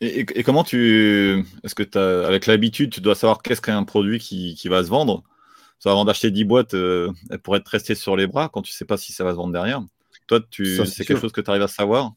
Et, 0.00 0.42
comment 0.42 0.64
tu. 0.64 1.44
Est-ce 1.62 1.74
que 1.74 1.98
as, 1.98 2.26
avec 2.26 2.46
l'habitude, 2.46 2.92
tu 2.92 3.00
dois 3.00 3.14
savoir 3.14 3.40
qu'est-ce 3.42 3.62
qu'un 3.62 3.82
produit 3.84 4.18
qui, 4.18 4.54
qui, 4.54 4.68
va 4.68 4.84
se 4.84 4.88
vendre? 4.88 5.22
Ça, 5.78 5.90
Avant 5.90 6.04
d'acheter 6.04 6.30
10 6.30 6.44
boîtes, 6.44 6.74
euh, 6.74 7.10
elle 7.30 7.38
pourrait 7.38 7.60
être 7.60 7.68
restée 7.68 7.94
sur 7.94 8.16
les 8.16 8.26
bras 8.26 8.50
quand 8.50 8.62
tu 8.62 8.72
sais 8.72 8.84
pas 8.84 8.96
si 8.96 9.12
ça 9.12 9.24
va 9.24 9.32
se 9.32 9.36
vendre 9.36 9.52
derrière. 9.52 9.82
Toi, 10.26 10.40
c'est 10.50 11.04
quelque 11.04 11.20
chose 11.20 11.32
que 11.32 11.40
tu 11.40 11.50
arrives 11.50 11.62
à 11.62 11.68
savoir? 11.68 12.12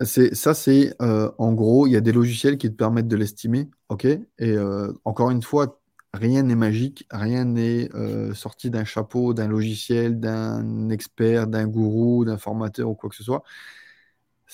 Ça, 0.00 0.54
c'est 0.54 0.94
euh, 1.00 1.30
en 1.38 1.52
gros, 1.52 1.86
il 1.86 1.92
y 1.92 1.96
a 1.96 2.00
des 2.00 2.12
logiciels 2.12 2.58
qui 2.58 2.68
te 2.68 2.74
permettent 2.74 3.08
de 3.08 3.16
l'estimer, 3.16 3.70
ok? 3.88 4.04
Et 4.04 4.20
euh, 4.40 4.92
encore 5.04 5.30
une 5.30 5.42
fois, 5.42 5.80
rien 6.12 6.42
n'est 6.42 6.56
magique, 6.56 7.06
rien 7.10 7.44
n'est 7.44 7.88
sorti 8.34 8.68
d'un 8.68 8.84
chapeau, 8.84 9.32
d'un 9.32 9.48
logiciel, 9.48 10.20
d'un 10.20 10.90
expert, 10.90 11.46
d'un 11.46 11.66
gourou, 11.66 12.24
d'un 12.24 12.38
formateur 12.38 12.90
ou 12.90 12.94
quoi 12.94 13.08
que 13.08 13.16
ce 13.16 13.22
soit 13.22 13.44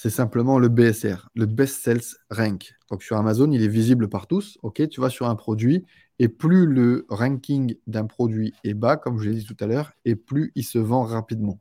c'est 0.00 0.10
simplement 0.10 0.60
le 0.60 0.68
BSR, 0.68 1.28
le 1.34 1.46
Best 1.46 1.82
Sales 1.82 2.00
Rank. 2.30 2.72
Donc 2.88 3.02
sur 3.02 3.16
Amazon, 3.16 3.50
il 3.50 3.64
est 3.64 3.68
visible 3.68 4.08
par 4.08 4.28
tous. 4.28 4.56
Tu 4.92 5.00
vas 5.00 5.10
sur 5.10 5.26
un 5.26 5.34
produit 5.34 5.86
et 6.20 6.28
plus 6.28 6.66
le 6.66 7.04
ranking 7.08 7.74
d'un 7.88 8.06
produit 8.06 8.54
est 8.62 8.74
bas, 8.74 8.96
comme 8.96 9.18
je 9.18 9.28
l'ai 9.28 9.34
dit 9.34 9.44
tout 9.44 9.56
à 9.58 9.66
l'heure, 9.66 9.90
et 10.04 10.14
plus 10.14 10.52
il 10.54 10.62
se 10.62 10.78
vend 10.78 11.02
rapidement. 11.02 11.58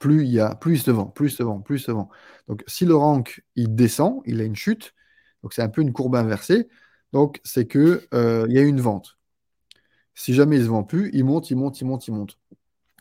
Plus 0.00 0.24
il 0.24 0.30
y 0.32 0.40
a, 0.40 0.56
plus 0.56 0.74
il 0.74 0.80
se 0.80 0.90
vend, 0.90 1.06
plus 1.06 1.30
il 1.32 1.36
se 1.36 1.44
vend, 1.44 1.60
plus 1.60 1.76
il 1.76 1.84
se 1.84 1.92
vend. 1.92 2.08
Donc 2.48 2.64
si 2.66 2.84
le 2.84 2.96
rank 2.96 3.44
il 3.54 3.72
descend, 3.76 4.22
il 4.24 4.40
a 4.40 4.44
une 4.44 4.56
chute. 4.56 4.92
Donc 5.44 5.52
c'est 5.52 5.62
un 5.62 5.68
peu 5.68 5.82
une 5.82 5.92
courbe 5.92 6.16
inversée. 6.16 6.66
Donc 7.12 7.40
c'est 7.44 7.66
que 7.66 8.08
euh, 8.12 8.44
il 8.48 8.56
y 8.56 8.58
a 8.58 8.62
une 8.62 8.80
vente. 8.80 9.18
Si 10.16 10.34
jamais 10.34 10.56
il 10.56 10.64
se 10.64 10.68
vend 10.68 10.82
plus, 10.82 11.10
il 11.12 11.24
monte, 11.24 11.48
il 11.52 11.56
monte, 11.56 11.80
il 11.80 11.84
monte, 11.84 12.08
il 12.08 12.12
monte. 12.12 12.38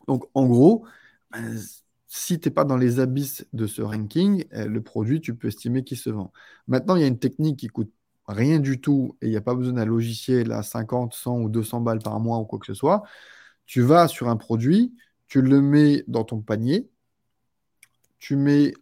Donc 0.08 0.26
en 0.36 0.46
gros, 0.46 0.86
ben, 1.32 1.58
si 2.14 2.42
tu 2.42 2.50
n'es 2.50 2.54
pas 2.54 2.66
dans 2.66 2.76
les 2.76 3.00
abysses 3.00 3.46
de 3.54 3.68
ce 3.68 3.82
ranking, 3.82 4.46
euh, 4.54 4.66
le 4.68 4.82
produit, 4.84 5.22
tu 5.22 5.34
peux 5.34 5.48
estimer 5.48 5.86
qu'il 5.86 5.98
se 5.98 6.10
vend. 6.10 6.34
Maintenant, 6.68 6.98
il 6.98 7.02
y 7.02 7.06
a 7.06 7.08
une 7.08 7.20
technique 7.20 7.60
qui 7.60 7.68
coûte 7.70 7.92
rien 8.28 8.60
du 8.60 8.82
tout 8.82 9.18
et 9.22 9.28
il 9.28 9.30
n'y 9.32 9.38
a 9.38 9.42
pas 9.42 9.56
besoin 9.56 9.74
d'un 9.76 9.86
logiciel 9.86 10.52
à 10.52 10.62
50, 10.62 11.14
100 11.14 11.40
ou 11.40 11.50
200 11.50 11.80
balles 11.80 12.00
par 12.00 12.20
mois 12.20 12.40
ou 12.40 12.46
quoi 12.46 12.60
que 12.60 12.66
ce 12.66 12.74
soit. 12.74 13.04
Tu 13.66 13.82
vas 13.82 14.10
sur 14.10 14.28
un 14.28 14.36
produit, 14.36 14.94
tu 15.28 15.42
le 15.42 15.62
mets 15.62 16.04
dans 16.08 16.26
ton 16.26 16.42
panier, 16.42 16.90
tu 18.20 18.36
mets 18.36 18.74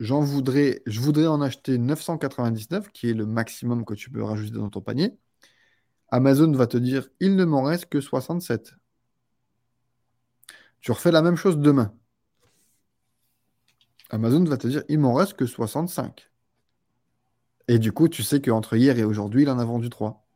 j'en 0.00 0.20
voudrais, 0.20 0.82
je 0.86 1.00
voudrais 1.00 1.26
en 1.26 1.40
acheter 1.42 1.76
999, 1.78 2.90
qui 2.92 3.10
est 3.10 3.14
le 3.14 3.26
maximum 3.26 3.84
que 3.84 3.94
tu 3.94 4.10
peux 4.10 4.22
rajouter 4.22 4.56
dans 4.56 4.70
ton 4.70 4.80
panier. 4.80 5.14
Amazon 6.10 6.52
va 6.52 6.66
te 6.66 6.78
dire 6.78 7.08
il 7.20 7.36
ne 7.36 7.44
m'en 7.44 7.62
reste 7.64 7.86
que 7.86 8.00
67. 8.00 8.74
Tu 10.80 10.92
refais 10.92 11.12
la 11.12 11.22
même 11.22 11.36
chose 11.36 11.58
demain. 11.58 11.92
Amazon 14.10 14.44
va 14.44 14.56
te 14.56 14.66
dire 14.66 14.82
il 14.88 14.98
m'en 14.98 15.14
reste 15.14 15.34
que 15.34 15.46
65. 15.46 16.30
Et 17.68 17.78
du 17.78 17.92
coup, 17.92 18.08
tu 18.08 18.22
sais 18.22 18.40
qu'entre 18.40 18.76
hier 18.76 18.98
et 18.98 19.04
aujourd'hui, 19.04 19.42
il 19.42 19.50
en 19.50 19.58
a 19.58 19.64
vendu 19.64 19.90
3. 19.90 20.26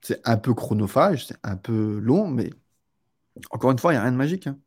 C'est 0.00 0.26
un 0.26 0.38
peu 0.38 0.54
chronophage, 0.54 1.26
c'est 1.26 1.36
un 1.42 1.56
peu 1.56 1.98
long, 1.98 2.28
mais 2.28 2.50
encore 3.50 3.70
une 3.70 3.78
fois, 3.78 3.92
il 3.92 3.96
n'y 3.96 3.98
a 3.98 4.02
rien 4.02 4.12
de 4.12 4.16
magique. 4.16 4.46
Hein. 4.46 4.58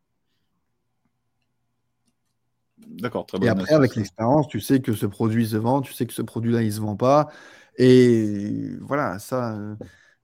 D'accord, 2.87 3.25
très 3.25 3.39
bien. 3.39 3.47
Et 3.47 3.51
après, 3.51 3.73
avec 3.73 3.95
l'expérience, 3.95 4.47
tu 4.47 4.59
sais 4.59 4.81
que 4.81 4.93
ce 4.93 5.05
produit 5.07 5.47
se 5.47 5.57
vend, 5.57 5.81
tu 5.81 5.93
sais 5.93 6.05
que 6.05 6.13
ce 6.13 6.21
produit-là, 6.21 6.61
il 6.61 6.67
ne 6.67 6.71
se 6.71 6.81
vend 6.81 6.95
pas. 6.95 7.29
Et 7.77 8.75
voilà, 8.81 9.17
ça, 9.17 9.55
euh, 9.55 9.75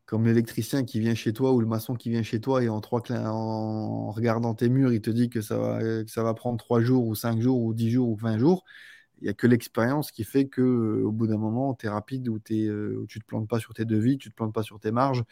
comme 0.10 0.26
l'électricien 0.26 0.86
qui 0.86 1.00
vient 1.00 1.14
chez 1.14 1.34
toi 1.34 1.54
ou 1.54 1.62
le 1.62 1.68
maçon 1.68 1.94
qui 1.94 2.10
vient 2.10 2.24
chez 2.24 2.42
toi 2.42 2.64
et 2.64 2.70
en, 2.70 2.82
trois 2.82 3.00
en 3.12 4.10
regardant 4.10 4.56
tes 4.56 4.68
murs, 4.68 4.92
il 4.92 5.02
te 5.02 5.12
dit 5.12 5.30
que 5.30 5.40
ça 5.40 5.56
va, 5.60 6.34
prendre 6.34 6.58
trois 6.58 6.82
jours 6.82 7.06
ou 7.06 7.14
cinq 7.14 7.40
jours 7.40 7.62
ou 7.62 7.76
dix 7.76 7.92
jours 7.92 8.10
ou 8.10 8.16
20 8.16 8.40
jours. 8.40 8.64
Il 9.22 9.26
n'y 9.26 9.30
a 9.30 9.36
que 9.36 9.46
l'expérience 9.46 10.12
qui 10.12 10.24
fait 10.24 10.48
que 10.48 10.62
euh, 10.64 11.06
au 11.06 11.12
bout 11.12 11.28
d'un 11.28 11.38
moment, 11.38 11.76
tu 11.76 11.86
es 11.86 11.90
rapide 11.90 12.28
ou, 12.28 12.38
euh, 12.38 13.06
tu 13.08 13.20
ne 13.20 13.22
te 13.22 13.28
plantes 13.28 13.48
pas 13.48 13.60
sur 13.60 13.76
tes 13.76 13.86
devis, 13.86 14.18
tu 14.18 14.30
ne 14.30 14.32
te 14.32 14.36
plantes 14.36 14.52
pas 14.52 14.64
sur 14.64 14.80
tes 14.80 14.92
marges. 14.92 15.24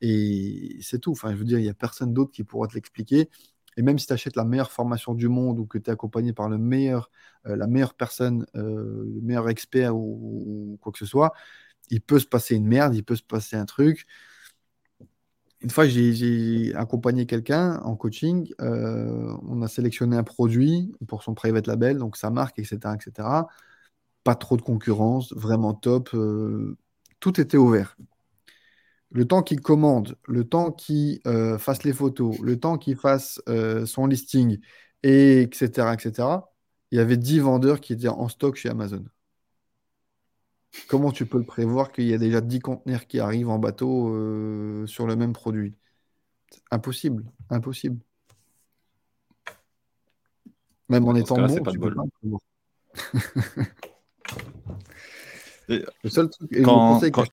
Et 0.00 0.78
c'est 0.82 1.00
tout. 1.00 1.12
Enfin, 1.12 1.32
je 1.32 1.36
veux 1.36 1.44
dire, 1.44 1.58
il 1.58 1.64
n'y 1.64 1.68
a 1.68 1.74
personne 1.74 2.14
d'autre 2.14 2.30
qui 2.30 2.44
pourra 2.44 2.68
te 2.68 2.74
l'expliquer. 2.74 3.28
Et 3.76 3.82
même 3.82 3.98
si 3.98 4.06
tu 4.06 4.12
achètes 4.12 4.36
la 4.36 4.44
meilleure 4.44 4.70
formation 4.70 5.14
du 5.14 5.28
monde 5.28 5.58
ou 5.58 5.66
que 5.66 5.78
tu 5.78 5.90
es 5.90 5.92
accompagné 5.92 6.32
par 6.32 6.48
euh, 6.48 7.00
la 7.44 7.66
meilleure 7.66 7.94
personne, 7.94 8.46
le 8.54 9.20
meilleur 9.20 9.48
expert 9.48 9.96
ou, 9.96 10.78
quoi 10.80 10.92
que 10.92 10.98
ce 10.98 11.06
soit, 11.06 11.32
il 11.92 12.00
peut 12.00 12.18
se 12.18 12.26
passer 12.26 12.56
une 12.56 12.66
merde, 12.66 12.94
il 12.96 13.04
peut 13.04 13.16
se 13.16 13.22
passer 13.22 13.56
un 13.56 13.66
truc. 13.66 14.06
Une 15.60 15.70
fois, 15.70 15.86
j'ai 15.86 16.74
accompagné 16.74 17.26
quelqu'un 17.26 17.80
en 17.82 17.94
coaching. 17.96 18.52
Euh, 18.60 19.32
on 19.48 19.62
a 19.62 19.68
sélectionné 19.68 20.16
un 20.16 20.24
produit 20.24 20.92
pour 21.06 21.22
son 21.22 21.34
private 21.34 21.66
label, 21.68 21.98
donc 21.98 22.16
sa 22.16 22.30
marque, 22.30 22.58
etc., 22.58 22.78
etc. 22.94 23.46
Pas 24.24 24.34
trop 24.34 24.56
de 24.56 24.62
concurrence, 24.62 25.32
vraiment 25.34 25.74
top. 25.74 26.10
Euh, 26.14 26.76
tout 27.20 27.40
était 27.40 27.58
ouvert. 27.58 27.96
Le 29.10 29.26
temps 29.26 29.42
qu'il 29.42 29.60
commande, 29.60 30.16
le 30.26 30.44
temps 30.44 30.72
qu'il 30.72 31.20
euh, 31.26 31.58
fasse 31.58 31.84
les 31.84 31.92
photos, 31.92 32.38
le 32.40 32.58
temps 32.58 32.78
qu'il 32.78 32.96
fasse 32.96 33.40
son 33.86 34.06
listing, 34.06 34.58
et 35.02 35.42
etc., 35.42 35.92
etc., 35.94 36.28
il 36.90 36.98
y 36.98 37.00
avait 37.00 37.16
10 37.16 37.40
vendeurs 37.40 37.80
qui 37.80 37.92
étaient 37.94 38.08
en 38.08 38.28
stock 38.28 38.56
chez 38.56 38.68
Amazon. 38.70 39.04
Comment 40.92 41.10
tu 41.10 41.24
peux 41.24 41.38
le 41.38 41.44
prévoir 41.44 41.90
qu'il 41.90 42.04
y 42.04 42.12
a 42.12 42.18
déjà 42.18 42.42
10 42.42 42.60
conteneurs 42.60 43.06
qui 43.06 43.18
arrivent 43.18 43.48
en 43.48 43.58
bateau 43.58 44.14
euh, 44.14 44.86
sur 44.86 45.06
le 45.06 45.16
même 45.16 45.32
produit? 45.32 45.74
Impossible, 46.70 47.24
impossible. 47.48 47.98
Même 50.90 51.08
en 51.08 51.14
étant 51.14 51.36
bon, 51.36 51.46
tu 51.46 51.78
peux 51.78 51.94
pas 51.94 52.02
le 55.68 56.10
seul 56.10 56.28
truc, 56.28 56.52
et 56.52 56.60
quand, 56.60 57.00